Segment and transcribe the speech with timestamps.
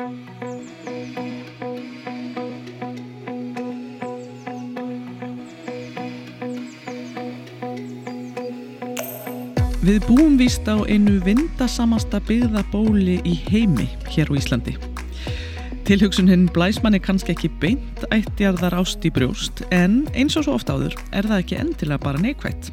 [0.00, 0.08] Við
[10.06, 14.72] búum víst á einu vindasamasta byggðabóli í heimi hér á Íslandi.
[15.88, 20.94] Tilhugsunin blæsmanni kannski ekki beint ættjarðar ást í brjóst en eins og svo oft áður
[21.10, 22.64] er það ekki endilega bara neikvægt.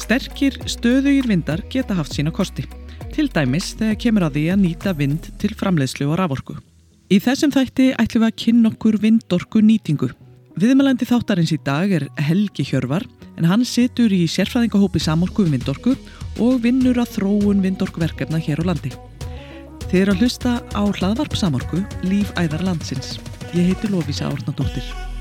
[0.00, 2.64] Sterkir stöðugir vindar geta haft sína kosti.
[3.14, 6.56] Til dæmis þegar kemur að því að nýta vind til framleiðslu og raforku.
[7.14, 10.08] Í þessum þætti ætlum við að kynna okkur vindorku nýtingu.
[10.58, 13.06] Viðmælandi þáttarins í dag er Helgi Hjörvar
[13.38, 15.94] en hann situr í sérfræðingahópi samorku við vindorku
[16.42, 18.90] og vinnur að þróun vindorkuverkefna hér á landi.
[19.86, 23.20] Þið eru að hlusta á hlaðvarp samorku Líf æðar landsins.
[23.54, 25.13] Ég heiti Lófísa Árnadóttir.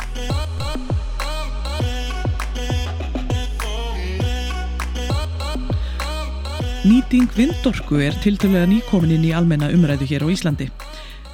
[6.83, 10.65] Nýting vindorku er tiltölulega nýkomininn í almenna umræðu hér á Íslandi.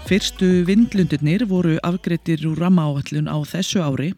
[0.05, 4.11] Fyrstu vindlundurnir voru afgreittir úr rammaáallun á þessu ári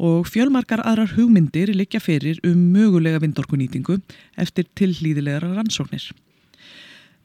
[0.00, 3.98] og fjölmarkar aðrar hugmyndir liggja fyrir um mögulega vindorkunýtingu
[4.40, 6.08] eftir tillýðilegar rannsóknir.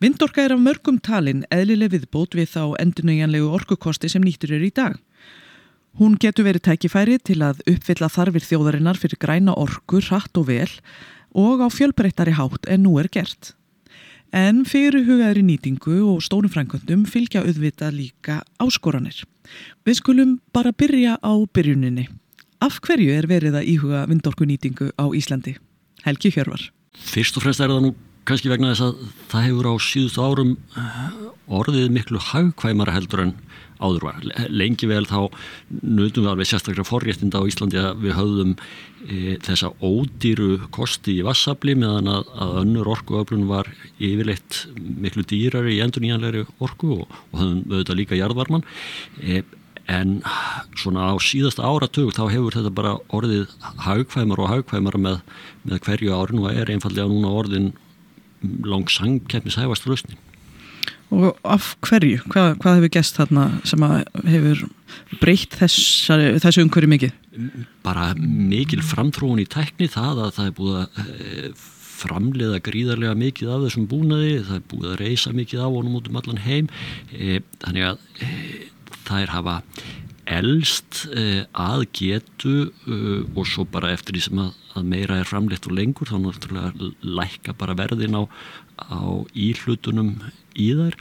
[0.04, 4.76] Vindorka er af mörgum talin eðlileg viðbót við þá endurnögjanlegu orkukosti sem nýttur er í
[4.76, 5.00] dag.
[6.04, 10.72] Hún getur verið tækifæri til að uppfylla þarfir þjóðarinnar fyrir græna orku, hratt og vel
[11.34, 13.54] og á fjölbreyttari hátt en nú er gert.
[14.34, 19.20] En fyrir hugaðri nýtingu og stórum frænkvöndum fylgja auðvita líka áskoranir.
[19.86, 22.08] Við skulum bara byrja á byrjuninni.
[22.58, 25.54] Af hverju er verið að íhuga vindorku nýtingu á Íslandi?
[26.02, 26.66] Helgi Hjörvar.
[26.98, 27.94] Fyrst og fremst er það nú
[28.26, 31.14] kannski vegna þess að það hefur á síðustu árum eh,
[31.54, 33.36] orðið miklu hagkvæmara heldur en
[33.84, 34.20] áður var.
[34.52, 35.20] Lengi vel þá
[35.82, 41.26] nutum við alveg sérstaklega forréttinda á Íslandi að við höfðum e, þessa ódýru kosti í
[41.28, 47.20] vassabli meðan að, að önnur orkuöflun var yfirleitt miklu dýrari í endur nýjanlegri orku og,
[47.32, 48.66] og höfðum auðvitað líka jarðvarman.
[49.22, 49.44] E,
[49.92, 50.22] en
[50.80, 53.52] svona á síðasta áratug þá hefur þetta bara orðið
[53.84, 55.18] haugkvæmar og haugkvæmar með,
[55.68, 57.74] með hverju árin og er einfallega núna orðin
[58.44, 60.20] langsangkeppnis hæfast lausnin.
[61.14, 62.24] Og af hverju?
[62.32, 63.84] Hvað, hvað hefur gæst þarna sem
[64.26, 64.64] hefur
[65.22, 67.14] breytt þessu umhverju mikið?
[67.86, 71.66] Bara mikil framtrúin í tekni það að það er búið að eh,
[72.04, 76.10] framleiða gríðarlega mikið af þessum búnaði, það er búið að reysa mikið á honum út
[76.10, 76.72] um allan heim
[77.14, 78.56] eh, þannig að eh,
[79.04, 79.60] það er hafa
[80.34, 81.02] elst
[81.52, 82.54] að getu
[83.36, 87.56] og svo bara eftir því sem að meira er framleitt og lengur þá náttúrulega lækka
[87.60, 88.24] bara verðin á,
[88.80, 89.02] á
[89.34, 90.16] íhlutunum
[90.60, 90.98] í þær.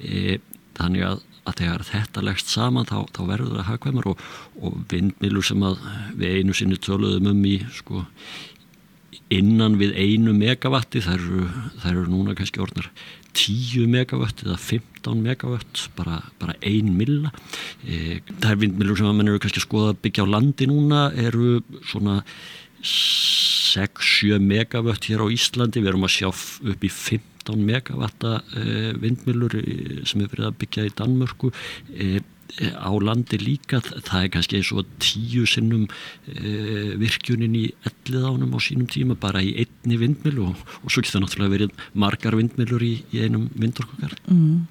[0.00, 0.38] E,
[0.76, 4.26] þannig að, að þegar þetta leggst saman þá, þá verður það hagkvæmar og,
[4.60, 5.64] og vindmilur sem
[6.18, 8.04] við einu sinni töluðum um í sko
[9.32, 11.46] innan við einu megavatti þær eru,
[11.82, 12.90] þær eru núna kannski orðnar
[13.36, 17.32] 10 megavatt eða 15 megavatt bara, bara ein milla.
[17.84, 21.58] E, þær vindmilur sem að menn eru kannski að skoða byggja á landi núna eru
[21.90, 22.20] svona
[22.82, 25.82] 6-7 megavatt hér á Íslandi.
[25.82, 29.54] Við erum að sjá upp í 15 15 megavatta eh, vindmjölur
[30.06, 31.52] sem er verið að byggja í Danmörku.
[31.94, 32.22] Eh,
[32.78, 35.88] á landi líka, það er kannski eins og tíu sinnum
[36.96, 41.18] virkjunin í ellið ánum á sínum tíma bara í einni vindmilu og, og svo getur
[41.18, 44.62] það náttúrulega verið margar vindmilur í, í einum vindorkokar mm.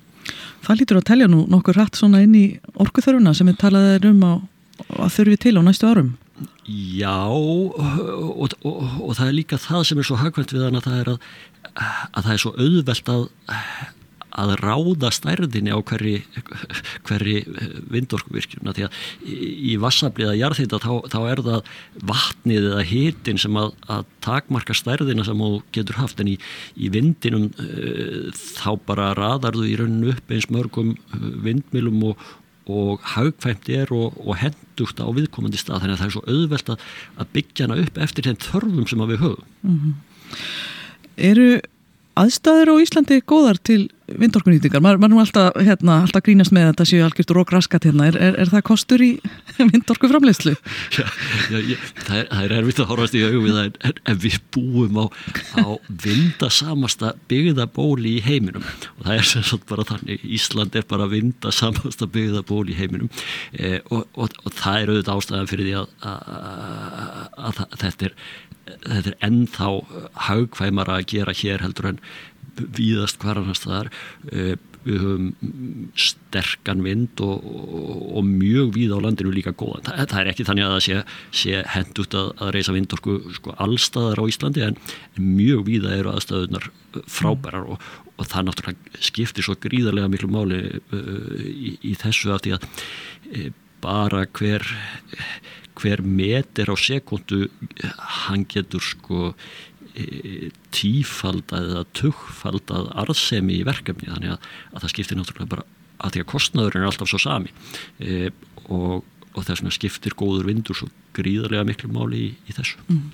[0.63, 2.45] Það lítur að telja nú nokkur rætt svona inn í
[2.79, 4.39] orkuþörfuna sem við talaðum um að,
[4.95, 6.13] að þurfi til á næstu árum
[6.65, 10.87] Já og, og, og það er líka það sem er svo hagkvæmt við hann að
[10.87, 11.27] það er að
[11.75, 13.27] að það er svo auðvelt að
[14.35, 16.15] að ráða stærðinni á hverri,
[17.07, 17.35] hverri
[17.91, 18.97] vindorkuvirkjuna því að
[19.31, 21.71] í vassabliða jarðhýta þá, þá er það
[22.11, 26.19] vatnið eða hýtin sem að, að takmarka stærðina sem þú getur haft.
[26.19, 26.37] En í,
[26.75, 32.27] í vindinum uh, þá bara raðar þú í rauninu upp eins mörgum eh, vindmilum og,
[32.65, 36.71] og haugfæmt er og, og hendugt á viðkomandi stað þannig að það er svo auðvelt
[36.73, 39.93] að byggja hana upp eftir þeim þörfum sem við höfum mm -hmm.
[41.15, 41.61] Eru
[42.19, 44.83] aðstæður á Íslandi góðar til vindorkunýtingar?
[44.83, 48.07] Maður er alltaf, hérna, alltaf grínast með þetta séu algjört og rókraskat hérna.
[48.11, 49.09] Er, er, er það kostur í
[49.71, 50.53] vindorkuframleyslu?
[50.95, 51.05] Já,
[51.51, 55.05] já ég, það, er, er erfitt að horfast í það en, en við búum á,
[55.59, 55.65] á
[56.05, 62.07] vindasamasta byggðabóli í heiminum og það er sem sagt bara þannig Ísland er bara vindasamasta
[62.13, 63.11] byggðabóli í heiminum
[63.57, 66.33] eh, og, og, og það er auðvitað ástæðan fyrir því að, að,
[67.49, 68.17] að, að þetta er
[68.65, 69.71] þetta er ennþá
[70.29, 71.99] haugkvæmara að gera hér heldur en
[72.55, 73.91] víðast hvar annars það
[74.31, 75.29] er við höfum
[75.97, 79.85] sterkan vind og, og, og mjög víð á landinu líka góðan.
[79.87, 80.99] Það, það er ekki þannig að það sé,
[81.41, 84.79] sé hend út að, að reysa vindorku sko, allstaðar á Íslandi en
[85.17, 86.69] mjög víða eru aðstæðunar
[87.11, 92.45] frábærar og, og það náttúrulega skiptir svo gríðarlega miklu máli uh, í, í þessu af
[92.45, 93.49] því að uh,
[93.85, 94.65] bara hver
[95.75, 97.45] hver meter á sekundu
[98.25, 99.33] hann getur sko
[99.95, 105.67] e, tífaldað eða tuggfaldað arðsemi í verkefni þannig að, að það skiptir náttúrulega bara
[106.05, 107.51] að því að kostnaður er alltaf svo sami
[107.99, 108.31] e,
[108.67, 109.03] og,
[109.33, 112.81] og þess vegna skiptir góður vindur svo gríðarlega miklu máli í, í þessu.
[112.91, 113.05] Mm.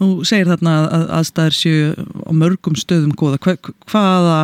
[0.00, 1.92] Þú segir þarna að aðstæður séu
[2.26, 3.38] á mörgum stöðum góða.
[3.44, 3.60] Hver,
[3.90, 4.40] hvaða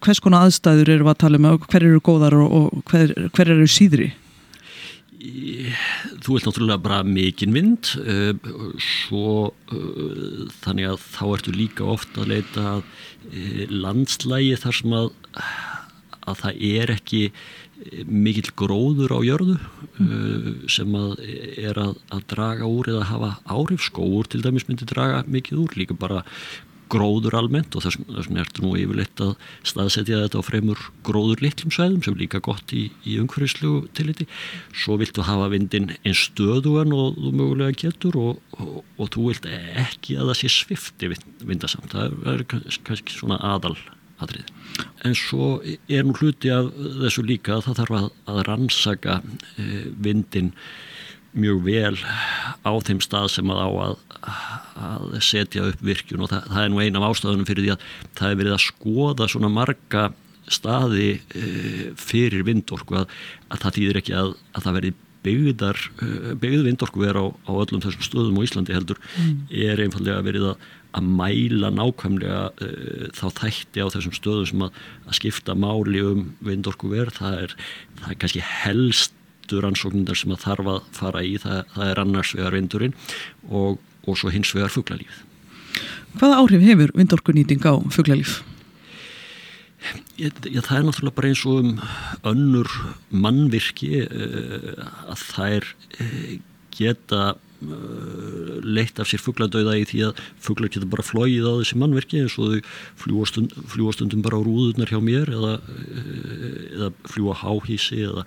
[0.00, 3.68] hvers konar aðstæður eru að tala um hver eru góðar og, og hver, hver eru
[3.70, 4.08] síðri?
[5.20, 8.32] Þú vilt náttúrulega bara mikinn vind uh,
[8.80, 15.10] svo uh, þannig að þá ertu líka ofta að leita uh, landslægi þar sem að,
[16.24, 17.22] að það er ekki
[18.04, 19.54] mikill gróður á jörðu
[20.68, 23.86] sem að er að, að draga úr eða hafa áhrif.
[23.86, 26.20] Skóur til dæmis myndi draga mikið úr líka bara
[26.90, 29.34] gróður almennt og þess vegna ertu nú yfirleitt að
[29.66, 34.26] staðsetja þetta á fremur gróður litlum sveðum sem líka gott í, í umhverfislu tiliti.
[34.74, 39.48] Svo viltu hafa vindin einn stöðugan og þú mögulega getur og, og, og þú vilt
[39.50, 41.14] ekki að það sé svifti
[41.46, 41.94] vindasamt.
[41.94, 43.76] Það er kannski svona aðal
[44.20, 44.48] aðrið.
[45.06, 46.70] En svo er nú hluti af
[47.00, 49.20] þessu líka að það þarf að, að rannsaka
[49.56, 50.52] eh, vindin
[51.30, 51.96] mjög vel
[52.66, 56.24] á þeim stað sem að á að, að setja upp virkjun.
[56.24, 57.86] Og það, það er nú eina af ástafunum fyrir því að
[58.18, 60.08] það er verið að skoða svona marga
[60.50, 61.44] staði e,
[62.00, 63.14] fyrir vindorku að,
[63.52, 66.10] að það týðir ekki að, að það verið byggðar, e,
[66.42, 69.40] byggð vindorku verið á, á öllum þessum stöðum á Íslandi heldur mm.
[69.68, 74.80] er einfallega verið að að mæla nákvæmlega uh, þá þætti á þessum stöðum sem að,
[75.04, 77.54] að skipta máli um vindorku verð það er,
[78.00, 79.14] það er kannski helst
[79.50, 81.36] helstu rannsóknindar sem að þarf að fara í.
[81.38, 82.94] Það, það er annars vegar vindurinn
[83.50, 85.26] og, og svo hins vegar fugglalífið.
[86.18, 88.40] Hvaða áhrif hefur vindorkunýting á fugglalíf?
[90.20, 90.28] Já,
[90.60, 91.70] það er náttúrulega bara eins og um
[92.28, 92.68] önnur
[93.08, 95.68] mannvirki uh, að þær
[96.04, 96.34] uh,
[96.76, 101.80] geta uh, leitt af sér fuggladauða í því að fugglar geta bara flóið á þessi
[101.80, 103.08] mannverki eins og þau
[103.72, 105.56] fljúastundum bara á rúðunar hjá mér eða,
[106.76, 108.26] eða fljúa háhísi eða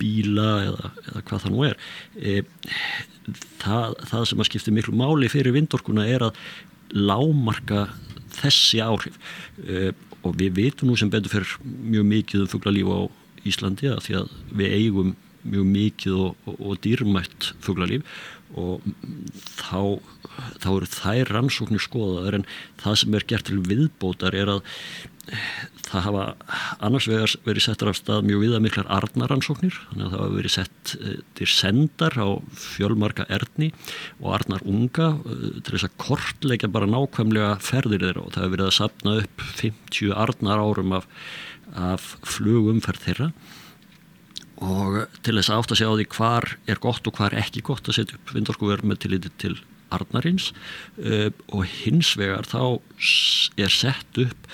[0.00, 1.80] bíla eða, eða hvað það nú er.
[2.16, 2.36] E,
[3.62, 6.40] það, það sem að skipta miklu máli fyrir vindorkuna er að
[6.92, 7.86] lámarka
[8.38, 9.18] þessi áhrif.
[9.64, 9.90] E,
[10.22, 13.00] og við vitum nú sem betur fyrir mjög mikið um fugglalíf á
[13.48, 18.06] Íslandi að því að við eigum mjög mikið og, og, og dýrmætt fugglalíf
[18.58, 18.84] og
[19.56, 19.98] þá,
[20.60, 22.46] þá eru þær rannsóknir skoðaðar en
[22.82, 24.62] það sem er gert til viðbótar er að
[25.92, 26.24] það hafa
[26.82, 30.54] annars vegar verið settar af stað mjög viða miklar arnaransóknir þannig að það hafa verið
[30.54, 32.28] sett eh, til sendar á
[32.64, 33.70] fjölmarka erðni
[34.20, 38.24] og arnar unga eh, til þess að kortleika bara nákvæmlega ferðir þeirra.
[38.24, 41.08] Og það hefur verið að sapna upp 50 arnar árum af,
[41.90, 43.28] af flugumferð þeirra.
[44.62, 47.64] Og til þess að átt að segja á því hvar er gott og hvar ekki
[47.66, 49.56] gott að setja upp vindorkuverð með tilliti til
[49.92, 50.52] arnarins.
[51.50, 52.78] Og hins vegar þá
[53.58, 54.46] er sett upp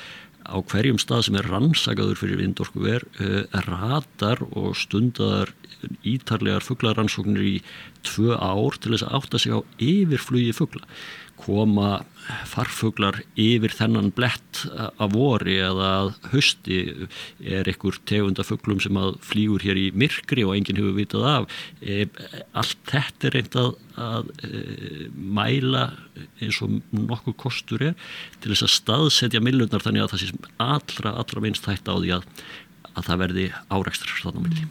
[0.49, 5.53] á hverjum stað sem er rannsakaður fyrir vindorkuver uh, ratar og stundar
[6.03, 7.57] ítarlegar fugglarannsóknir í
[8.07, 10.87] tvö ár til þess að átta sig á yfirflugi fuggla
[11.39, 12.03] koma
[12.49, 16.79] farfuglar yfir þennan blett af vori eða að hösti
[17.41, 21.59] er einhver tegunda fugglum sem að flýgur hér í myrkri og enginn hefur vitað af?
[21.81, 22.07] E,
[22.59, 23.71] allt þetta er reynd að,
[24.09, 24.63] að e,
[25.39, 25.87] mæla
[26.43, 27.99] eins og nokkuð kostur er
[28.43, 32.17] til þess að staðsetja millunar þannig að það sé allra, allra minnst þætt á því
[32.19, 32.33] að
[32.99, 34.69] að það verði áreikstur þannig að milli.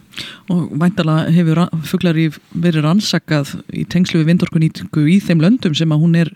[0.54, 5.94] Og væntala hefur fugglar í verið rannsakað í tengslu við vindorkunýtingu í þeim löndum sem
[5.94, 6.34] að hún er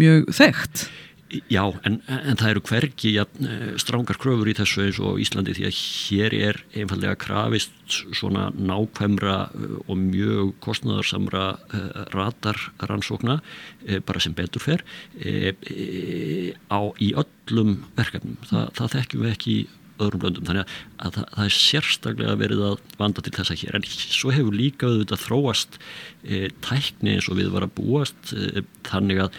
[0.00, 0.86] mjög þekkt.
[1.48, 5.54] Já, en, en það eru hverki ja, eh, strángar kröfur í þessu eins og Íslandi
[5.56, 7.72] því að hér er einfallega krafist
[8.12, 11.46] svona nákvæmra eh, og mjög kostnæðarsamra
[12.12, 14.84] radarrannsókna uh, bara sem betur fer
[16.68, 18.36] á, í öllum verkefnum.
[18.50, 19.64] Þa, það þekkjum við ekki í
[20.06, 20.46] öðrum löndum.
[20.48, 23.78] Þannig að, að það, það er sérstaklega verið að vanda til þessa hér.
[23.78, 25.78] En svo hefur líka auðvitað þróast
[26.22, 29.38] e, tækni eins og við var að búast e, þannig að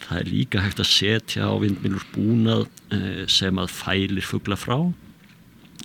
[0.00, 3.00] það er líka hægt að setja á vindmilur búnað e,
[3.30, 4.78] sem að fælir fuggla frá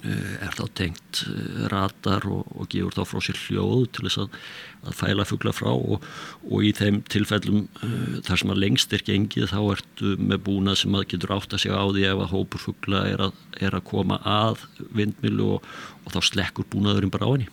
[0.06, 1.24] er þá tengt
[1.72, 4.38] radar og, og gefur þá frá sér hljóð til þess að,
[4.86, 6.06] að fæla fuggla frá og,
[6.46, 10.78] og í þeim tilfellum uh, þar sem að lengst er gengið þá ertu með búna
[10.80, 13.28] sem að getur átt að segja á því ef að hópur fuggla er,
[13.62, 15.70] er að koma að vindmilu og,
[16.06, 17.52] og þá slekkur búnaðurinn bara á henni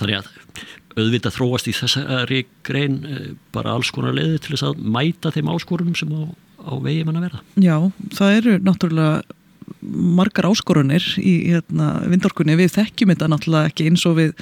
[0.00, 0.30] þannig að
[0.98, 3.02] auðvitað þróast í þessari grein
[3.54, 6.22] bara alls konar leiði til þess að mæta þeim áskorunum sem á,
[6.66, 7.42] á vegi mann að verða.
[7.62, 7.76] Já,
[8.16, 9.36] það eru náttúrulega
[9.80, 14.34] margar áskorunir í hérna, vindorkunni, við þekkjum þetta náttúrulega ekki eins og við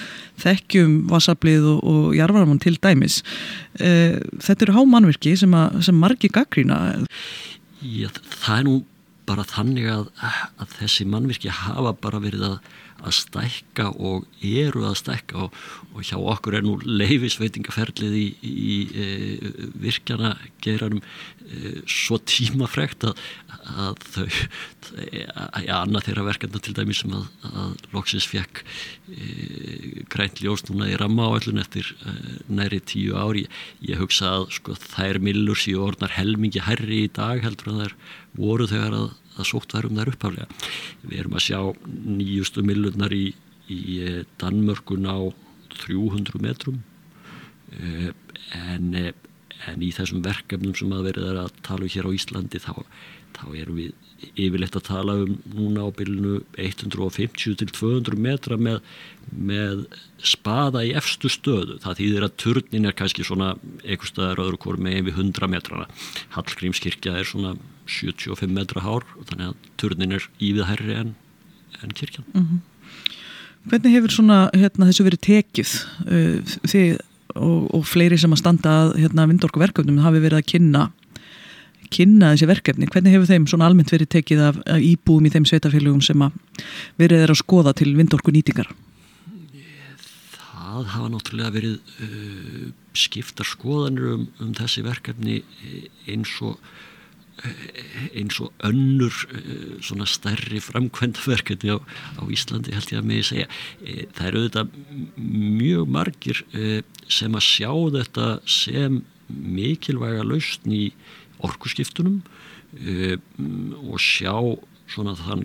[0.42, 3.20] þekkjum vasablið og, og jarvarmann til dæmis.
[3.78, 5.54] E, þetta eru hámannverki sem,
[5.84, 6.80] sem margi gaggrína
[7.78, 8.08] Já,
[8.42, 8.78] það er nú
[9.28, 10.08] bara þannig að,
[10.58, 12.56] að þessi mannverki hafa bara verið að
[13.06, 15.58] að stækka og eru að stækka og,
[15.94, 19.06] og hjá okkur er nú leifisveitingaferlið í, í e,
[19.78, 23.22] virkjana geiranum e, svo tímafregt að,
[23.78, 24.26] að þau
[25.12, 30.90] ja, annað þeirra verkefna til dæmi sem að, að Loksis fekk e, grænt ljós núna
[30.90, 32.16] í ramma áallun eftir e,
[32.50, 33.46] næri tíu ári
[33.84, 37.96] ég hugsa að sko, þær millur síu orðnar helmingi herri í dag heldur að þær
[38.38, 39.08] voru þegar að
[39.42, 40.48] að sótt værum þær upphaflega.
[41.04, 41.60] Við erum að sjá
[42.18, 43.26] nýjustu millunar í,
[43.72, 45.18] í eh, Danmörkun á
[45.78, 46.82] 300 metrum
[47.76, 48.10] eh,
[48.56, 49.12] en, eh,
[49.66, 52.74] en í þessum verkefnum sem að verið að tala um hér á Íslandi þá,
[53.36, 53.94] þá erum við
[54.34, 58.80] yfirleitt að tala um núna á bylnu 150 til 200 metra með,
[59.30, 59.84] með
[60.18, 61.78] spaða í efstu stöðu.
[61.84, 63.52] Það þýðir að turnin er kannski svona
[63.84, 65.86] eitthvað staðar öðru kór með yfir 100 metrana.
[66.34, 67.54] Hallgrímskirkja er svona
[67.88, 71.14] 75 metra hár þannig að turnin er ívið herri en,
[71.82, 72.26] en kirkjan.
[72.34, 72.66] Mm -hmm.
[73.68, 75.72] Hvernig hefur svona hérna, þessu verið tekið
[76.08, 77.00] uh, þið
[77.34, 80.88] og, og fleiri sem að standa hérna, vindorkuverkefnum hafi verið að kynna
[81.92, 85.46] kynna þessi verkefni, hvernig hefur þeim svona almennt verið tekið af, af íbúum í þeim
[85.48, 86.36] sveitafélugum sem að
[87.00, 88.68] verið er að skoða til vindorku nýtingar?
[90.36, 95.40] Það hafa náttúrulega verið uh, skiptar skoðanir um, um þessi verkefni
[96.06, 96.60] eins og
[98.16, 101.78] eins og önnur uh, svona stærri framkvæmdaverkefni á,
[102.18, 103.48] á Íslandi held ég að mig segja.
[104.16, 104.72] Það eru auðvitað
[105.18, 106.80] mjög margir uh,
[107.10, 110.84] sem að sjá þetta sem mikilvæga lausn í
[111.44, 113.52] orkuskiptunum um,
[113.92, 114.34] og sjá
[114.88, 115.44] svona þann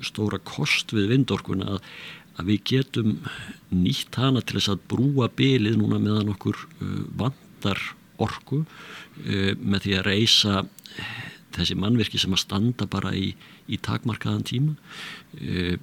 [0.00, 1.90] stóra kost við vindorkuna að,
[2.40, 3.10] að við getum
[3.68, 6.56] nýtt hana til þess að brúa bylið núna meðan okkur
[7.20, 7.82] vandar
[8.22, 10.62] orku uh, með því að reysa
[11.54, 13.32] þessi mannverki sem að standa bara í,
[13.70, 14.74] í takmarkaðan tíma
[15.34, 15.76] e,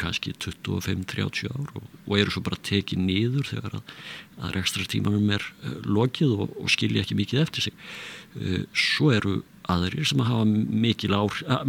[0.00, 3.94] kannski 25-30 ár og, og eru svo bara tekið niður þegar að,
[4.40, 7.88] að rekstra tímanum er e, lokið og, og skilja ekki mikið eftir sig.
[8.36, 9.40] E, svo eru
[9.72, 10.46] aðrir sem að hafa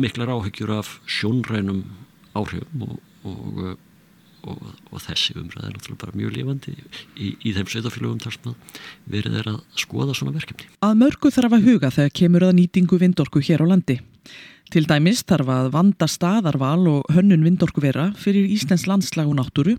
[0.08, 1.84] miklar áhyggjur af sjónrænum
[2.34, 2.96] áhrifum og,
[3.30, 3.66] og
[4.50, 8.56] og, og þessi umræð er náttúrulega bara mjög lifandi í, í þeim sveitafélögum þar sem
[9.16, 10.70] verið er að skoða svona verkefni.
[10.84, 14.00] Að mörgu þarf að huga þegar kemur að nýtingu vindorku hér á landi.
[14.74, 19.78] Til dæmis þarf að vanda staðarval og hönnun vindorku vera fyrir Íslands landslag og náttúru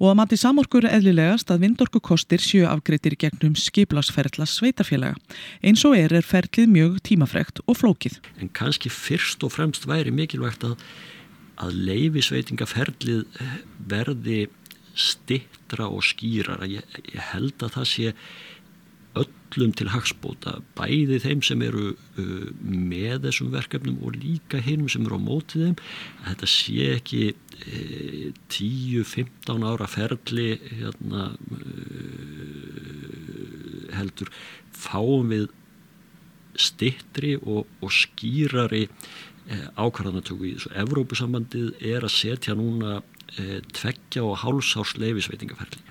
[0.00, 5.18] og að mati samorkur eðlilegast að vindorku kostir sjö afgreitir gegnum skiplagsferðla sveitafélaga.
[5.60, 8.16] Eins og er er ferlið mjög tímafregt og flókið.
[8.40, 10.78] En kannski fyrst og fremst væri mikilvægt að
[11.60, 13.58] að leifisveitingaferlið eh,
[13.90, 14.40] verði
[14.98, 18.14] stittra og skýrar ég, ég held að það sé
[19.20, 25.06] öllum til hagsbóta bæði þeim sem eru uh, með þessum verkefnum og líka hinn sem
[25.06, 25.78] eru á mótið þeim.
[26.22, 31.58] Að þetta sé ekki uh, 10-15 ára ferli hérna, uh,
[33.98, 34.30] heldur
[34.70, 35.48] fáum við
[36.60, 39.29] stittri og, og skýrari Eh,
[39.76, 40.74] ákvarðanatöku í þessu.
[40.84, 43.00] Evrópusambandið er að setja núna
[43.36, 45.86] e, tveggja og hálsárs leifisveitingaferli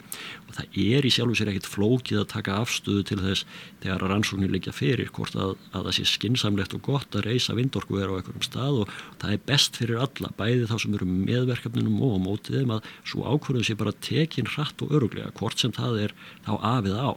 [0.49, 3.45] og það er í sjálfu sér ekkit flókið að taka afstöðu til þess
[3.83, 7.99] þegar rannsóknir liggja fyrir hvort að, að það sé skinsamlegt og gott að reysa vindorku
[8.01, 12.01] er á einhverjum stað og það er best fyrir alla, bæði þá sem eru meðverkefninum
[12.07, 15.75] og á mótið þeim að svo ákvörðum sé bara tekin hratt og öruglega hvort sem
[15.75, 16.15] það er
[16.47, 17.09] þá afið á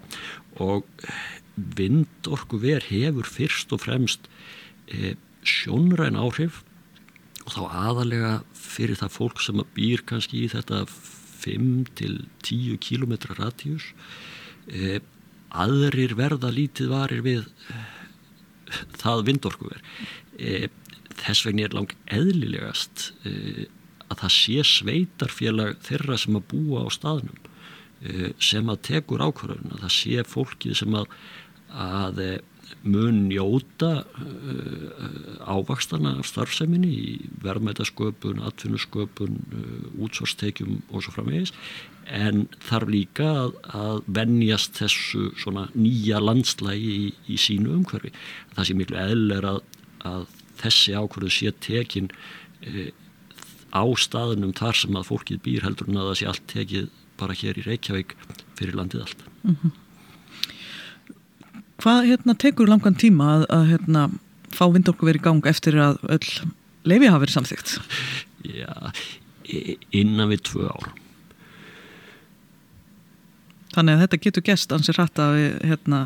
[0.62, 0.86] og
[1.80, 4.28] vindorku ver hefur fyrst og fremst
[4.92, 6.62] e, sjónræn áhrif
[7.46, 10.84] og þá aðalega fyrir það fólk sem býr kannski í þetta
[11.42, 12.14] 5 til
[12.46, 13.90] 10 km radíus
[14.70, 15.00] eh,
[15.52, 17.84] aðrir verða lítið varir við eh,
[19.00, 19.82] það vindorkuver.
[20.38, 20.68] Eh,
[21.20, 23.66] þess vegna er lang eðlilegast eh,
[24.08, 27.48] að það sé sveitarfélag þeirra sem að búa á staðnum
[28.42, 31.12] sem að tekur ákvarðun að það sé fólkið sem að,
[31.70, 32.16] að
[32.82, 37.14] mun njóta uh, ávakstana af starfseminni í
[37.44, 41.54] verðmætasköpun, atvinnusköpun, uh, útsvarstekjum og svo framvegis
[42.12, 48.10] en þarf líka að, að vennjast þessu svona nýja landslægi í, í sínu umhverfi.
[48.56, 49.60] Það sé miklu eðler að,
[50.08, 50.26] að
[50.62, 52.10] þessi ákvörðu sé tekin
[52.66, 52.90] uh,
[53.72, 57.38] á staðunum þar sem að fólkið býr heldur en að það sé allt tekið bara
[57.38, 58.16] hér í Reykjavík
[58.58, 59.24] fyrir landið allt.
[59.42, 59.78] Mm -hmm.
[61.82, 64.02] Hvað hérna, tekur langan tíma að, að hérna,
[64.54, 66.28] fá vindorku verið í gang eftir að öll
[66.86, 67.72] lefi hafa verið samþygt?
[68.46, 68.70] Já,
[69.90, 70.92] innan við tvö ár.
[73.72, 76.00] Þannig að þetta getur gæst ansið rætt að við hérna,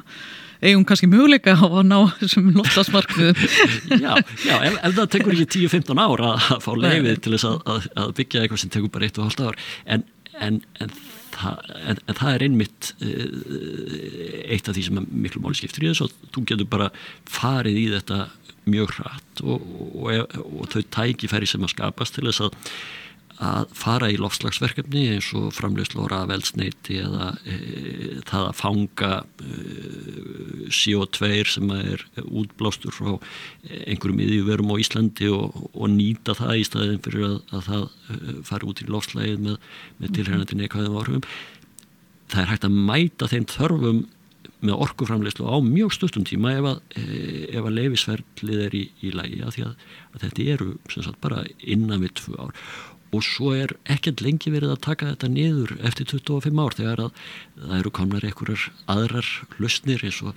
[0.62, 3.44] eigum kannski möguleika á að ná þessum loftasmarkmiðum.
[4.06, 4.12] já,
[4.46, 7.90] já ef, ef það tekur ekki 10-15 ár að, að fá lefið til þess að,
[8.00, 9.60] að byggja eitthvað sem tekur bara 1,5 ár
[9.92, 10.06] en,
[10.40, 10.96] en, en
[11.36, 15.92] það, en, en það er einmitt uh, eitt af því sem miklu máli skiptur í
[15.92, 16.90] þess að þú getur bara
[17.30, 18.20] farið í þetta
[18.66, 22.56] mjög hratt og, og, og, og þau tækifæri sem að skapast til þess að
[23.42, 27.56] að fara í lofslagsverkefni eins og framleyslóra veldsneiti eða e,
[28.28, 29.10] það að fanga
[29.44, 29.58] e,
[30.72, 33.12] CO2 sem er útblástur frá
[33.84, 38.36] einhverjum yðjúverum á Íslandi og, og nýta það í staðin fyrir að, að það e,
[38.48, 39.60] fari út í lofslægið með,
[40.00, 41.30] með tilhengandi neikvæðum áhrifum.
[42.32, 44.04] Það er hægt að mæta þeim þörfum
[44.64, 47.06] með orkuframleyslu á mjög stuttum tíma ef að, e,
[47.60, 49.74] að leifisverðlið er í, í lægi að,
[50.16, 52.60] að þetta eru sagt, bara innan við tvö ár
[53.14, 57.20] og svo er ekkert lengi verið að taka þetta niður eftir 25 ár þegar að
[57.56, 59.30] það eru komnar einhverjar aðrar
[59.62, 60.34] lusnir eins og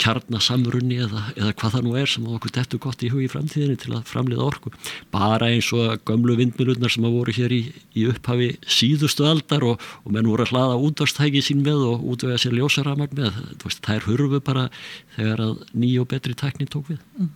[0.00, 3.92] kjarnasamrunni eða, eða hvað það nú er sem okkur dettur gott í hugi framtíðinni til
[3.96, 4.72] að framliða orku.
[5.12, 7.60] Bara eins og gömlu vindmilurnar sem að voru hér í,
[7.96, 12.40] í upphafi síðustu aldar og, og menn voru að hlaða útvarstæki sín með og útvega
[12.40, 13.42] sér ljósaramag með.
[13.60, 14.68] Það er hurfu bara
[15.16, 17.04] þegar að nýju og betri tækni tók við.
[17.18, 17.34] Mm.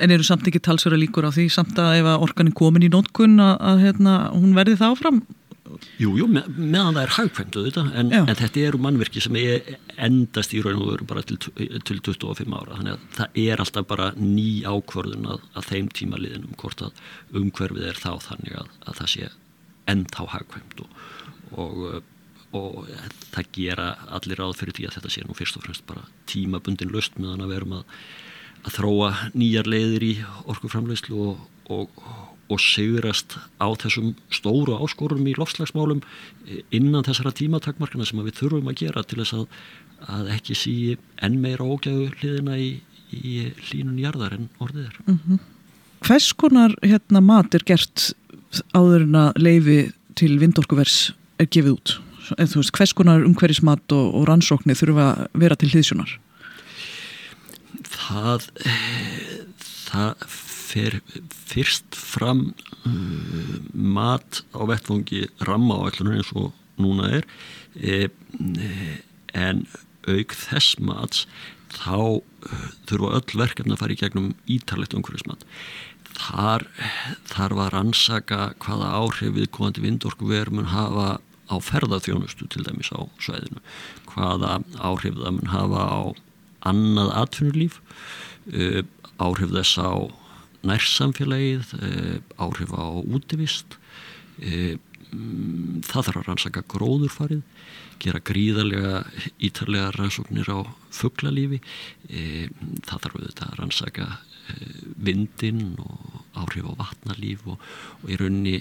[0.00, 2.86] En eru samt ekki talsverða líkur á því samt að ef að orkan er komin
[2.86, 5.22] í nótkunn að, að hérna, hún verði það áfram?
[6.00, 9.76] Jú, jú, með, meðan það er hagkvæmduð þetta, en, en þetta eru mannverki sem er
[10.04, 13.86] endast í raun og veru bara til, til 25 ára, þannig að það er alltaf
[13.88, 17.04] bara ný ákvörðun að, að þeim tíma liðinum hvort að
[17.40, 19.30] umhverfið er þá þannig að, að það sé
[19.92, 20.88] enda á hagkvæmdu
[21.52, 22.10] og, og,
[22.58, 22.92] og
[23.32, 26.92] það gera allir ráð fyrir því að þetta sé nú fyrst og fremst bara tímabundin
[26.92, 27.96] löst meðan að verum að
[28.62, 30.12] að þróa nýjar leiðir í
[30.50, 31.40] orkuframleyslu og,
[31.72, 32.02] og,
[32.52, 36.02] og sigurast á þessum stóru áskorum í lofslagsmálum
[36.74, 39.46] innan þessara tímatakmarkana sem við þurfum að gera til þess að,
[40.18, 40.76] að ekki sí
[41.22, 42.70] enn meira ógæðu hliðina í,
[43.10, 45.02] í hlínun jarðar en orðið er.
[45.06, 45.42] Mm -hmm.
[46.02, 48.12] Hvers konar hérna, mat er gert
[48.74, 51.94] áður en að leifi til vindorkuvers er gefið út?
[52.38, 56.18] Veist, hvers konar umhverjismat og, og rannsóknir þurfa að vera til hlýðsjónar?
[57.90, 58.48] Það
[59.92, 60.26] það
[60.72, 60.98] fer
[61.52, 62.52] fyrst fram
[62.88, 67.26] uh, mat á vettfangi ramma á allur eins og núna er.
[67.76, 68.08] E,
[69.36, 69.66] en
[70.08, 71.26] auk þess mats
[71.72, 72.20] þá
[72.88, 75.44] þurfa öll verkefni að fara í gegnum ítarlegt umhverfismat.
[76.12, 76.66] Þar,
[77.30, 83.00] þar var ansaka hvaða áhrif við komandi vindorku verðum hafa á ferðarþjónustu til dæmis á
[83.20, 83.62] sveðinu
[84.12, 86.00] hvaða áhrif það mun hafa á
[86.68, 87.78] annað atvinnulíf
[88.52, 88.82] uh,
[89.22, 89.92] áhrif þess á
[90.66, 93.78] nærsamfélagið uh, áhrif á útivist
[94.42, 94.74] uh,
[95.12, 97.42] það þarf að rannsaka gróðurfarið
[98.02, 99.02] gera gríðarlega
[99.44, 101.58] ítarlega rannsóknir á fugglalífi
[102.08, 104.06] það þarf auðvitað að rannsaka
[104.96, 107.60] vindin og áhrif á vatnalíf og,
[108.00, 108.56] og í rauninni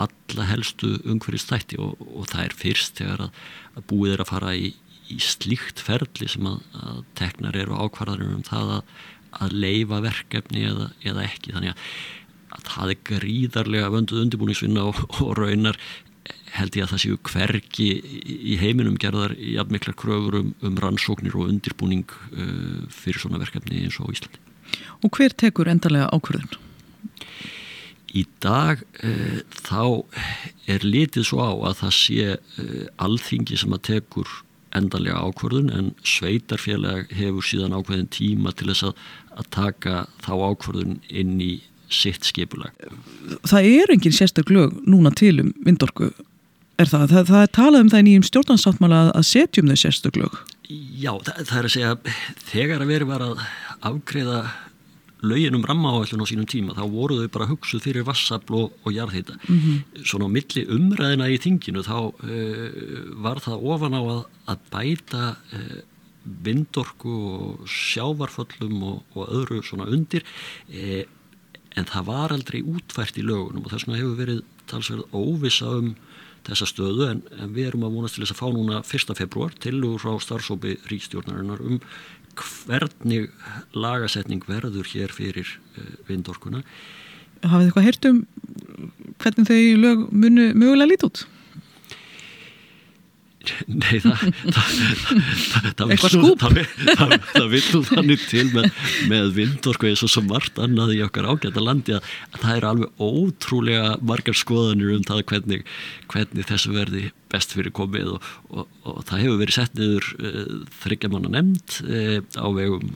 [0.00, 3.40] alla helstu umhverjastætti og, og það er fyrst þegar að,
[3.76, 4.72] að búið er að fara í,
[5.10, 8.96] í slíkt ferli sem að, að teknar eru ákvarðanum um það að,
[9.42, 11.90] að leifa verkefni eða, eða ekki þannig að,
[12.52, 15.80] að það er gríðarlega vönduð undirbúningsvinna og, og raunar
[16.52, 17.86] held ég að það séu hverki
[18.52, 23.82] í heiminum gerðar í afmiklar kröfur um, um rannsóknir og undirbúning uh, fyrir svona verkefni
[23.86, 24.40] eins og Íslandi.
[25.02, 26.52] Og hver tekur endarlega ákvarðun?
[28.12, 29.82] Í dag uh, þá
[30.70, 34.36] er litið svo á að það sé uh, alþingi sem að tekur
[34.78, 39.04] endanlega ákvörðun en sveitarfélag hefur síðan ákveðin tíma til þess að,
[39.36, 41.52] að taka þá ákvörðun inn í
[41.92, 42.72] sitt skipulag.
[43.44, 46.10] Það er engin sérstak lög núna til um vindorku
[46.80, 47.06] er það?
[47.12, 50.38] Það, það er talað um það í nýjum stjórnansáttmála að setjum þau sérstak lög.
[50.72, 51.94] Já, það, það er að segja
[52.48, 53.42] þegar að veri var að
[53.90, 54.38] afgreða
[55.22, 59.38] lögin um rammaáallun á sínum tíma þá voru þau bara hugsuð fyrir vassabl og, jarðhýta.
[59.48, 60.04] Mm -hmm.
[60.04, 62.68] Svona milli umræðina í þinginu þá uh,
[63.22, 65.80] var það ofan á að, að bæta uh,
[66.24, 70.24] vindorku og sjávarföllum og, og öðru svona undir
[70.70, 71.04] e,
[71.76, 75.94] en það var aldrei útvært í lögunum og þess vegna hefur verið talsverð óvisa um
[76.46, 79.14] þessa stöðu en, en við erum að vonast til þess að fá núna 1.
[79.18, 81.78] februar til og frá starfsópi ríkstjórnarinnar um
[82.38, 83.28] hvernig
[83.76, 86.62] lagasetning verður hér fyrir uh, vindorkuna
[87.42, 88.20] Hafið þið eitthvað heyrt um
[89.22, 91.24] hvernig þau lög munu mögulega lít út?
[93.66, 96.44] Nei, það eitthvað skúp.
[97.32, 98.68] það vil þannig til með,
[99.10, 102.68] með vindorku eins og svo margt annað í okkar ágæta landi að, að það er
[102.68, 105.66] alveg ótrúlega margar skoðanir um það hvernig,
[106.12, 110.56] hvernig þessu verði best fyrir komið og, og, og það hefur verið sett niður uh,
[110.82, 112.90] þryggjamanna nefnd uh, á vegum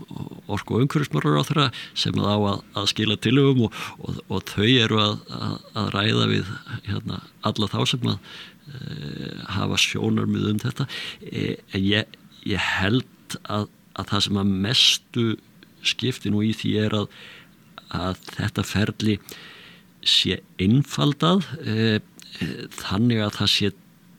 [0.53, 4.67] orku og umhverfismörur á þeirra sem að á að, að skila tilögum og, og þau
[4.67, 5.17] eru að,
[5.73, 6.53] að ræða við
[6.91, 8.56] hérna, alla þá sem að Eh,
[9.57, 10.87] hafa sjónarmið um þetta.
[11.31, 15.27] Eh, en ég, ég held að, að það sem að mestu
[15.87, 17.09] skipti nú í því er að,
[17.95, 19.17] að þetta ferli
[20.07, 21.99] sé einfaldað e,
[22.43, 23.71] e, þannig að það sé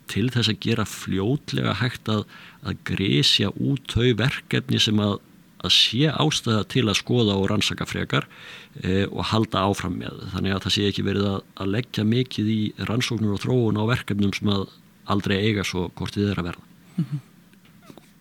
[0.07, 2.23] til þess að gera fljótlega hægt að,
[2.63, 5.17] að grísja út þau verkefni sem að
[5.65, 8.28] að sé ástæða til að skoða og rannsaka frekar
[8.84, 10.20] e, og halda áfram með.
[10.36, 13.84] Þannig að það sé ekki verið að, að leggja mikið í rannsóknur og þróun á
[13.89, 14.67] verkefnum sem að
[15.08, 16.67] aldrei eiga svo hvort þið er að verða.
[16.98, 17.24] Mm -hmm.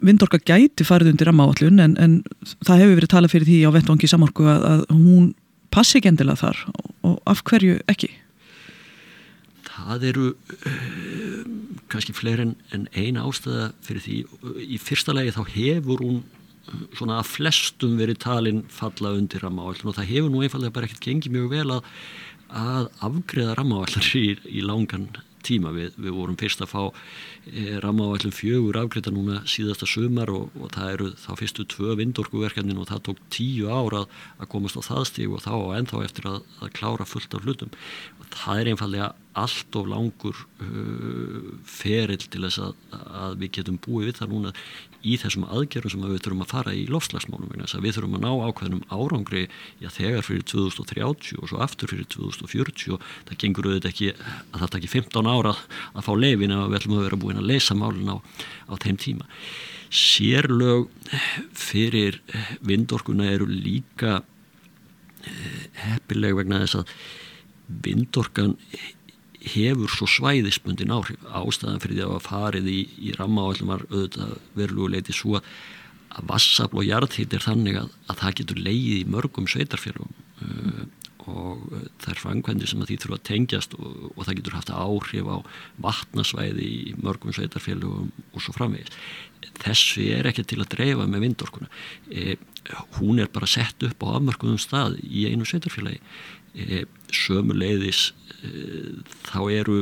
[0.07, 2.23] Vindorka gæti farið undir rammaáallun en, en
[2.67, 5.35] það hefur verið talað fyrir því á vettvangi samorku að, að hún
[5.73, 6.63] passi ekki endilega þar
[7.03, 8.11] og af hverju ekki?
[9.77, 11.41] Það eru uh,
[11.93, 14.17] kannski fleiri en, en eina ástæða fyrir því.
[14.77, 16.23] Í fyrsta legi þá hefur hún
[16.97, 21.07] svona að flestum verið talin falla undir rammaáallin og það hefur nú einfallega bara ekkert
[21.07, 21.93] gengið mjög vel að,
[22.63, 25.11] að afgreða rammaáallar í, í langan
[25.47, 25.73] tíma.
[25.75, 30.73] Við, við vorum fyrst að fá e, rammaáallin fjögur afgreita núna síðasta sumar og, og
[30.75, 34.83] það eru þá fyrstu tvö vindorkuverkefnin og það tók tíu ára að, að komast á
[34.89, 37.79] það stíg og þá og ennþá eftir að, að klára fullt af hlutum.
[38.19, 44.11] Og það er einfallega allt of langur uh, ferill til þess að við getum búið
[44.11, 44.55] við það núna
[45.07, 48.83] í þessum aðgerðum sem við þurfum að fara í lofslagsmálum við þurfum að ná ákveðnum
[48.91, 49.45] árangri
[49.83, 54.73] já, þegar fyrir 2030 og svo aftur fyrir 2040 það gengur auðvitað ekki að það
[54.75, 55.55] takki 15 ára
[55.93, 58.17] að fá leifin að við ætlum að vera búin að leysa málun á,
[58.71, 59.29] á þeim tíma.
[59.87, 60.89] Sérlög
[61.55, 62.19] fyrir
[62.67, 64.19] vindorkuna eru líka
[65.23, 66.97] eh, heppileg vegna þess að
[67.87, 68.57] vindorkan
[69.47, 74.37] hefur svo svæðisbundin áhrif ástæðan fyrir því að það farið í, í rammaáallum var auðvitað
[74.59, 79.49] verluleiti svo að vassafl og jarðhitt er þannig að, að það getur leið í mörgum
[79.51, 80.15] sveitarfélagum
[80.47, 80.83] uh,
[81.27, 84.57] og uh, það er fangvendir sem að því þurfa að tengjast og, og það getur
[84.57, 85.37] haft áhrif á
[85.87, 88.95] vatnasvæði í mörgum sveitarfélagum og svo framvegis.
[89.63, 91.69] Þessu er ekki til að dreifa með vindorkuna.
[92.11, 92.37] E,
[92.99, 96.01] hún er bara sett upp á afmörkuðum stað í einu sveitarfélagi
[97.13, 98.11] sömuleiðis
[98.43, 98.51] e,
[99.29, 99.79] þá eru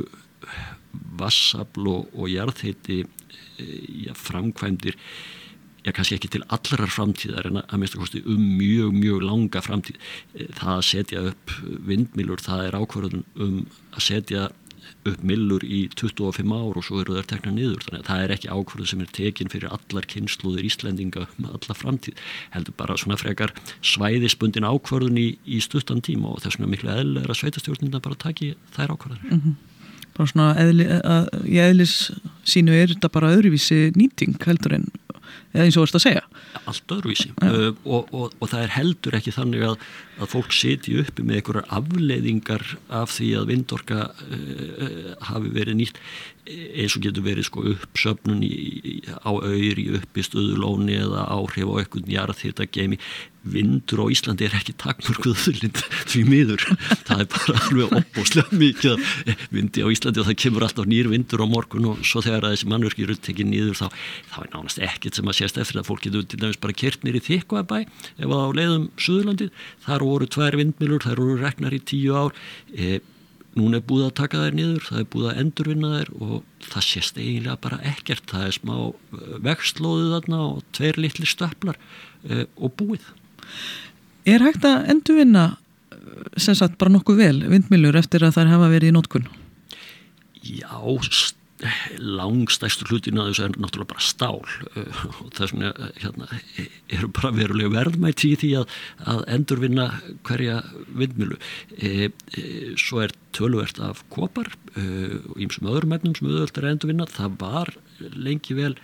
[1.19, 4.99] vassabl og, jarðheiti e, framkvæmdir
[5.85, 9.99] já kannski ekki til allarar framtíðar en að mista kosti um mjög mjög langa framtíð.
[10.57, 11.53] Það að setja upp
[11.91, 13.59] vindmilur það er ákvarðun um
[13.93, 14.47] að setja
[15.05, 17.85] upp millur í 25 ár og svo eru þær tekna niður.
[17.87, 21.59] Þannig að það er ekki ákvörðu sem er tekin fyrir allar kynsluður Íslendinga með um
[21.59, 22.25] alla framtíð.
[22.55, 27.23] Heldur bara svona frekar svæðisbundin ákvörðun í, í stuttan tíma og þess vegna miklu eðl
[27.23, 29.63] er að sveitastjórnina bara taki þær ákvörðanir mm -hmm.
[30.15, 32.13] Bara svona eðli, að, í eðlis
[32.47, 34.85] sínu er þetta bara öðruvísi nýting heldur en
[35.55, 36.23] eins og vorst að segja.
[36.65, 37.31] Allt öðruvísi.
[37.43, 41.41] Uh, og, og, og það er heldur ekki þannig að, að fólk seti uppi með
[41.41, 42.65] einhverjar afleiðingar
[43.03, 46.01] af því að vindorka uh, hafi verið nýtt.
[46.45, 51.75] Eins og getur verið sko uppsöfnun í, í, á auðri uppi stöðulóni eða áhrif á
[51.81, 53.01] eitthvað njarð þetta gemi
[53.45, 56.65] vindur á Íslandi er ekki takmörkuðuðlind því miður,
[57.05, 61.45] það er bara alveg opbúslega mikið vindi á Íslandi og það kemur alltaf nýr vindur
[61.45, 63.87] á morgun og svo þegar þessi mannverki eru tekið nýður þá,
[64.33, 67.05] þá er nánast ekkert sem að sést eftir að fólk getur til dæmis bara kert
[67.07, 69.51] nýri þykkuabæ ef á leiðum Suðurlandi,
[69.87, 72.39] þar voru tvær vindmilur, þar voru regnar í tíu ár.
[72.75, 73.01] E,
[73.55, 76.37] núna er búið að taka þær nýður, það er búið að endurvinna þær og
[76.69, 78.27] það sést eiginlega bara ekkert.
[78.31, 78.77] Það er smá
[79.49, 81.79] vextlóðu þarna og tveir litli stöflar
[82.27, 83.13] e, og búið.
[84.25, 85.47] Er hægt að endurvinna
[86.41, 89.27] sem sagt bara nokkuð vel vindmilur eftir að þær hafa verið í nótkunn?
[90.45, 90.77] Já,
[91.99, 94.43] langstæstu hlutin að þessu er náttúrulega bara stál.
[94.75, 96.29] Uh, og þess vegna uh, hérna,
[96.99, 98.77] eru bara verulega verðmætt í því að,
[99.15, 99.89] að endurvinna
[100.29, 100.61] hverja
[100.95, 101.39] vindmilu
[101.79, 102.45] e, e,
[102.81, 104.85] svo er tölvert af kopar e,
[105.33, 107.11] og ímsum öðrum megnum sem auðvöld er að endurvinna.
[107.11, 107.75] Það var
[108.15, 108.75] lengi vel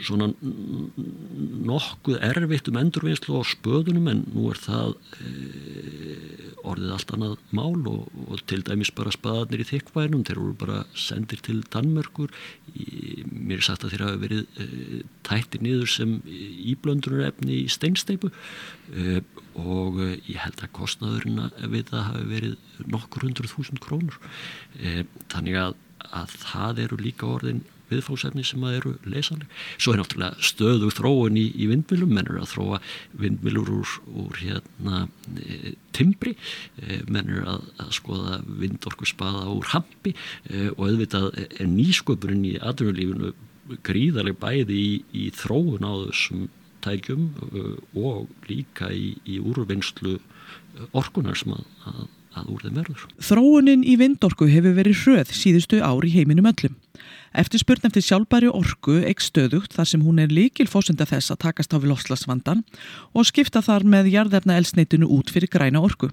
[0.00, 0.30] svona
[1.66, 4.94] nokkuð erfitt um endurvinnslu á spöðunum en nú er það
[6.70, 10.82] orðið allt annað mál og, og til dæmis bara spaðarnir í þykvænum, þeir eru bara
[10.98, 12.32] sendir til Danmörkur
[12.74, 14.68] í, mér er sagt að þeir hafa verið e,
[15.26, 16.16] tættir niður sem
[16.74, 19.20] íblöndunarefni í steinsteipu e,
[19.60, 24.16] og ég held að kostnaðurinn við það hafi verið nokkur hundruð þúsund krónur.
[25.32, 25.74] Þannig að,
[26.16, 29.48] að það eru líka orðin viðfóksefni sem eru leysanleg.
[29.78, 32.80] Svo er náttúrulega stöðu þróun í, í vindmilum, menn eru að þróa
[33.22, 35.02] vindmilur úr, úr hérna,
[35.40, 36.36] e, timbri,
[36.80, 42.46] e, menn eru að, að skoða vindorku spaða úr hampi e, og auðvitað er nýsköpurinn
[42.52, 43.34] í aðrunulífinu
[43.86, 46.48] gríðarlega bæði í, í þróun á þessum
[46.84, 47.66] tækjum e,
[48.00, 50.18] og líka í, í úrvinnslu
[50.96, 52.02] orkunar sem að, að,
[52.40, 53.06] að úr þeim verður.
[53.30, 56.76] Þróunin í vindorku hefur verið hröð síðustu ár í heiminum öllum.
[57.30, 61.70] Eftirspurn eftir sjálfbæri orku ekki stöðugt þar sem hún er líkil fósunda þess að takast
[61.70, 62.64] á við lofslagsvandan
[63.14, 66.10] og skipta þar með jarðefna elsneitinu út fyrir græna orku.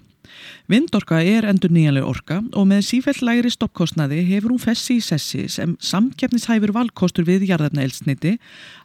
[0.70, 5.48] Vindorka er endur nýjanlega orka og með sífell lægri stoppkostnaði hefur hún fessi í sessi
[5.50, 8.36] sem samkeppnishæfur valkostur við jarðefna elsneiti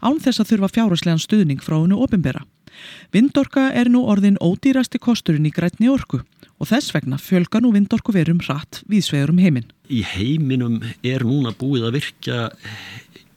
[0.00, 2.46] án þess að þurfa fjáraslegan stuðning frá hennu ofinbera.
[3.14, 6.22] Vindorka er nú orðin ódýrasti kosturinn í grætni orku
[6.62, 9.70] og þess vegna fjölga nú vindorku verum hratt viðsvegurum heiminn.
[9.90, 12.38] Í heiminum er núna búið að virka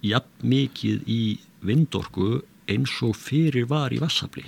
[0.05, 1.21] jafn mikið í
[1.65, 4.45] vindorku eins og fyrir var í vassafli.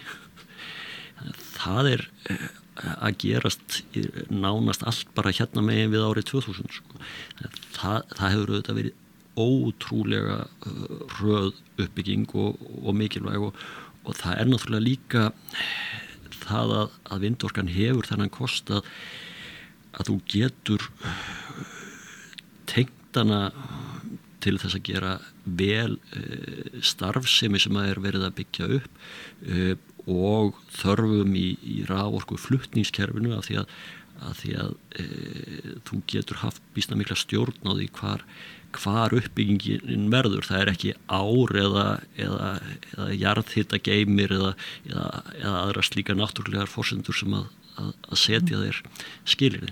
[1.58, 2.48] Það er eh,
[2.78, 3.82] að gerast
[4.30, 6.78] nánast allt bara hérna megin við árið 2000.
[6.78, 7.02] Sko.
[7.74, 9.04] Það, það hefur auðvitað verið
[9.38, 10.86] ótrúlega uh,
[11.20, 13.68] röð uppbygging og, og mikilvæg og,
[14.08, 15.24] og það er náttúrulega líka
[16.48, 18.88] það að, að vindorkan hefur þannig kost að,
[20.00, 20.88] að þú getur
[22.72, 23.42] tengdana
[24.44, 25.14] til þess að gera
[25.60, 29.00] vel uh, starfsemi sem að er verið að byggja upp
[29.50, 29.74] uh,
[30.08, 33.74] og þörfum í, í rávorku fluttningskerfinu af því að,
[34.22, 38.26] að, því að uh, þú getur haft bísna mikla stjórn á því hvar
[38.76, 40.46] hvar uppbyggingin verður.
[40.48, 41.86] Það er ekki ár eða,
[42.20, 42.50] eða,
[42.94, 44.54] eða jarðhitta geymir eða,
[44.92, 47.48] eða aðra slíka náttúrulegar fórsendur sem að,
[47.80, 48.82] að setja þeir
[49.28, 49.70] skilir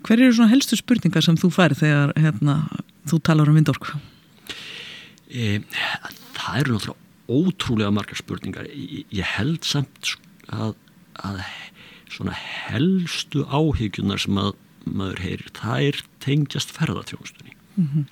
[0.00, 2.54] Hver eru svona helstu spurningar sem þú fær þegar hérna,
[3.10, 3.98] þú talar um vindorku?
[5.28, 5.60] E,
[6.38, 6.96] það eru náttúrulega
[7.30, 8.70] ótrúlega margar spurningar.
[8.72, 10.14] Ég, ég held samt
[10.48, 10.72] að,
[11.20, 11.42] að
[12.10, 14.54] svona helstu áhyggjunar sem að
[14.88, 18.04] maður heyrir, það er tengjast ferðartjónustunni mm -hmm.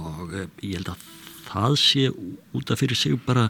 [0.00, 1.04] og uh, ég held að
[1.48, 2.08] það sé
[2.52, 3.48] út af fyrir sig bara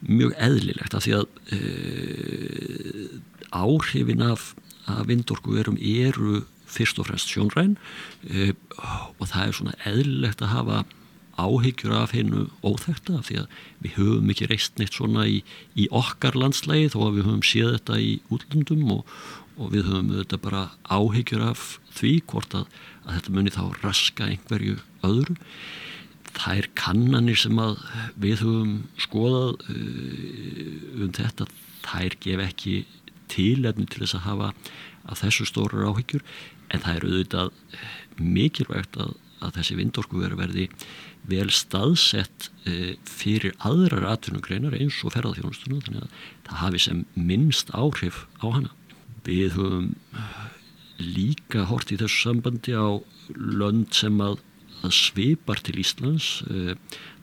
[0.00, 3.08] mjög eðlilegt af því að uh,
[3.50, 4.54] áhrifin af,
[4.86, 7.76] af vindorku verum eru fyrst og fremst sjónræn
[8.30, 8.52] uh,
[9.18, 10.84] og það er svona eðlilegt að hafa
[11.38, 15.42] áhyggjur af hennu óþekta því að við höfum ekki reist neitt svona í,
[15.78, 19.14] í okkar landslægi þó að við höfum séð þetta í útlundum og,
[19.58, 22.66] og við höfum þetta bara áhyggjur af því hvort að,
[23.06, 25.38] að þetta muni þá raska einhverju öðru.
[26.38, 27.78] Það er kannanir sem að
[28.20, 31.48] við höfum skoðað uh, um þetta
[31.88, 32.76] þær gef ekki
[33.32, 34.52] tilefni til þess að hafa
[35.08, 36.24] að þessu stórar áhyggjur
[36.72, 37.52] en það er auðvitað
[38.18, 40.68] mikilvægt að, að þessi vindorku verði
[41.28, 47.72] vel staðsett uh, fyrir aðrar atvinnugreinar eins og ferðarþjónustuna þannig að það hafi sem minnst
[47.76, 48.72] áhrif á hana.
[49.28, 49.90] Við höfum
[50.98, 52.98] líka hort í þessu sambandi á
[53.36, 54.40] lönd sem að,
[54.82, 56.74] að svipar til Íslands uh,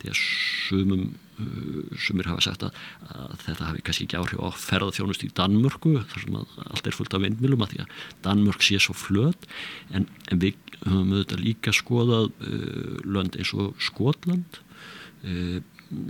[0.05, 1.03] því að sumum
[1.41, 2.79] uh, sumir hafa sagt að,
[3.11, 7.17] að þetta hafi kannski ekki áhrif á ferðarþjónust í Danmörku þar sem allt er fullt
[7.17, 9.49] af vindmilum að því að Danmörk sé svo flöt.
[9.91, 14.61] En, en við höfum auðvitað líka skoðað uh, lönd eins og Skotland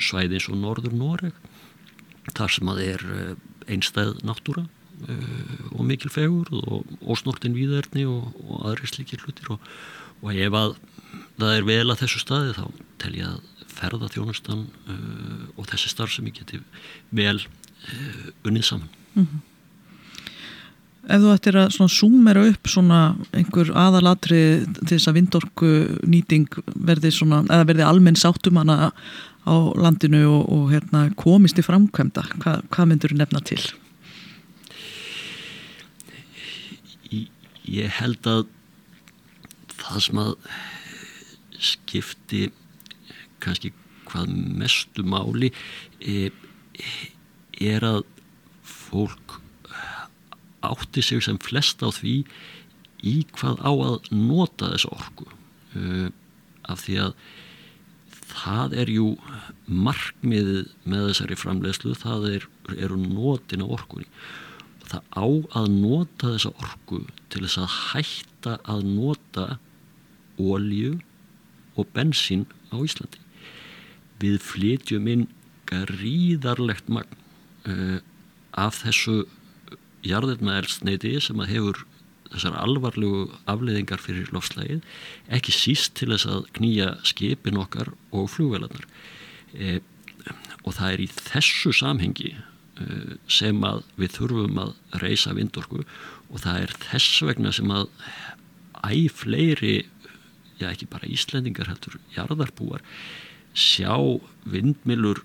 [0.04, 1.36] svæði eins og Norður Noreg
[2.36, 3.04] þar sem að er
[3.72, 9.56] einstæð náttúra uh, og mikil fegur og ósnortin výðarni og, og aðri slikir hlutir.
[9.56, 9.72] Og,
[10.24, 10.78] og ef að
[11.40, 12.66] það er vel að þessu staði þá
[13.04, 16.62] tel ég að ferða þjónustan uh, og þessi starf sem ég geti
[17.16, 19.44] vel uh, unnið saman mm -hmm.
[21.06, 25.68] Ef þú ættir að súmera upp svona einhver aðalatri til þess að vindorku
[26.02, 27.12] nýting verði
[27.46, 28.92] verði almenn sáttum hana
[29.46, 33.62] á landinu og, og hérna, komist í framkvæmda, Hva, hvað myndur þú nefna til?
[37.66, 38.46] ég held að
[39.74, 40.34] það sem að
[41.66, 42.42] skipti
[43.46, 43.74] kannski
[44.10, 45.52] hvað mestu máli
[46.02, 46.30] e,
[47.62, 48.04] er að
[48.66, 49.40] fólk
[50.66, 52.20] átti sig sem flest á því
[53.06, 55.28] í hvað á að nota þessu orku.
[55.78, 56.10] E,
[56.66, 57.18] af því að
[58.26, 59.10] það er jú
[59.70, 64.08] markmiðið með þessari framleiðslu það er, eru nótin á orkunni.
[64.86, 65.28] Það á
[65.62, 67.04] að nota þessa orku
[67.34, 69.46] til þess að hætta að nota
[70.42, 70.98] ólju
[71.76, 73.25] og bensín á Íslandi
[74.22, 75.26] við flytjum inn
[75.70, 77.20] gríðarlegt magn
[77.68, 78.00] uh,
[78.56, 79.26] af þessu
[80.06, 81.84] jarðirnaelsneiti sem að hefur
[82.32, 84.82] þessar alvarlegu afleiðingar fyrir lofslægið,
[85.34, 88.86] ekki síst til þess að knýja skipin okkar og flugvelarnar
[89.54, 89.80] e,
[90.66, 92.88] og það er í þessu samhengi e,
[93.32, 94.74] sem að við þurfum að
[95.04, 97.88] reysa vindorku og það er þess vegna sem að
[98.86, 99.76] æg fleiri
[100.60, 102.84] já ekki bara Íslendingar heldur jarðarbúar
[103.56, 103.96] sjá
[104.52, 105.24] vindmilur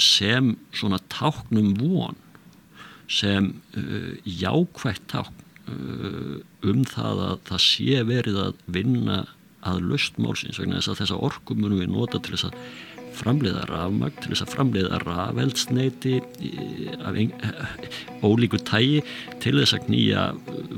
[0.00, 2.18] sem svona táknum von
[3.08, 9.20] sem uh, jákvægt tákn uh, um það að það sé verið að vinna
[9.64, 12.58] að löst málsins vegna þess að þessa orku munum við nota til þess að
[13.18, 16.14] framleiða rafmagn, til þess að framleiða rafveldsneiti
[17.04, 17.18] af
[18.24, 19.02] ólíku tægi
[19.42, 20.24] til þess að knýja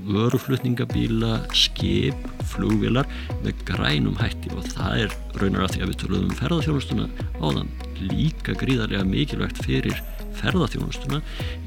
[0.09, 3.09] vöruflutningabíla, skip, flugvilar
[3.45, 4.53] með grænum hætti.
[4.57, 7.09] Og það er raunar að því að við töluðum um ferðarþjónustuna
[7.41, 7.73] áðan.
[8.11, 10.01] Líka gríðarlega mikilvægt fyrir
[10.41, 11.23] ferðarþjónustuna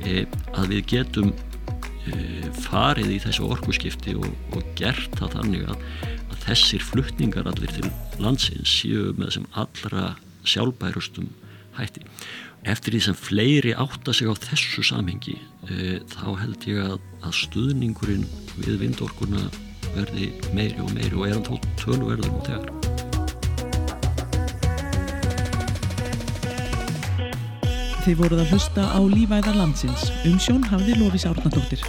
[0.06, 2.16] e, að við getum e,
[2.66, 5.86] farið í þessu orkuskipti og, og gert það þannig að,
[6.30, 10.12] að þessir flutningar allir til landsins séu með sem allra
[10.50, 11.30] sjálfbærustum
[11.78, 12.04] hætti.
[12.68, 15.38] Eftir því sem fleiri átta sig á þessu samhengi
[15.70, 18.28] e, þá held ég að, að stuðningurinn
[18.60, 19.46] við vindorkuna
[19.96, 22.98] verði meiri og meiri og er hann tó tölverður nú þegar.
[28.04, 30.08] Þið voruð að hlusta á lífæðar landsins.
[30.26, 31.84] Um sjón hafði Lófís Árnardóttir.